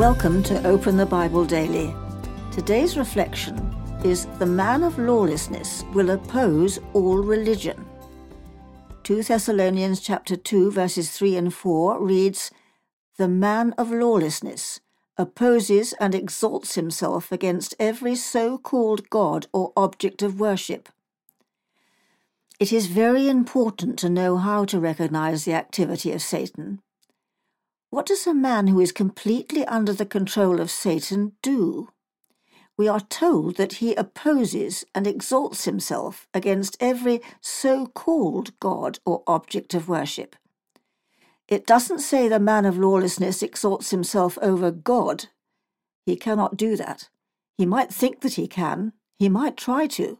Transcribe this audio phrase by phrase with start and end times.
[0.00, 1.94] Welcome to Open the Bible Daily.
[2.52, 3.58] Today's reflection
[4.02, 7.84] is The man of lawlessness will oppose all religion.
[9.02, 12.50] 2 Thessalonians chapter 2 verses 3 and 4 reads,
[13.18, 14.80] The man of lawlessness
[15.18, 20.88] opposes and exalts himself against every so-called God or object of worship.
[22.58, 26.80] It is very important to know how to recognize the activity of Satan
[27.90, 31.88] what does a man who is completely under the control of Satan do?
[32.76, 39.24] We are told that he opposes and exalts himself against every so called God or
[39.26, 40.36] object of worship.
[41.48, 45.26] It doesn't say the man of lawlessness exalts himself over God.
[46.06, 47.08] He cannot do that.
[47.58, 50.18] He might think that he can, he might try to,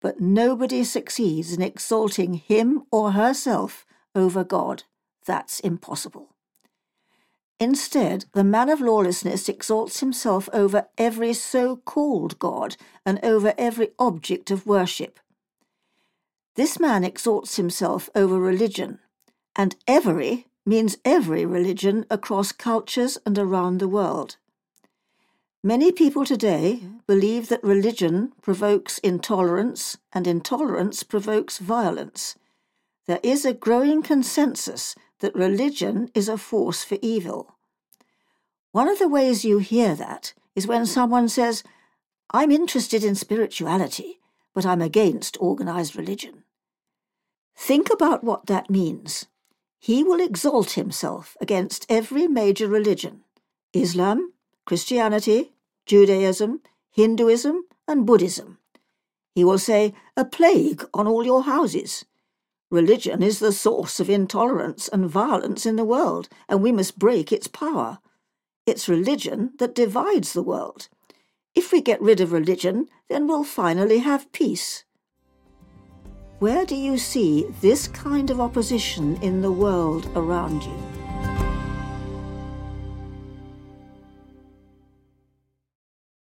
[0.00, 3.84] but nobody succeeds in exalting him or herself
[4.14, 4.84] over God.
[5.26, 6.30] That's impossible.
[7.60, 13.90] Instead, the man of lawlessness exalts himself over every so called God and over every
[13.98, 15.20] object of worship.
[16.56, 18.98] This man exalts himself over religion,
[19.54, 24.38] and every means every religion across cultures and around the world.
[25.62, 32.36] Many people today believe that religion provokes intolerance and intolerance provokes violence.
[33.06, 37.56] There is a growing consensus that religion is a force for evil.
[38.72, 41.62] One of the ways you hear that is when someone says,
[42.30, 44.20] I'm interested in spirituality,
[44.54, 46.44] but I'm against organized religion.
[47.56, 49.26] Think about what that means.
[49.78, 53.22] He will exalt himself against every major religion
[53.72, 54.32] Islam,
[54.66, 55.52] Christianity,
[55.86, 56.60] Judaism,
[56.90, 58.58] Hinduism, and Buddhism.
[59.34, 62.04] He will say, A plague on all your houses.
[62.70, 67.32] Religion is the source of intolerance and violence in the world, and we must break
[67.32, 67.98] its power.
[68.64, 70.88] It's religion that divides the world.
[71.54, 74.84] If we get rid of religion, then we'll finally have peace.
[76.38, 80.99] Where do you see this kind of opposition in the world around you?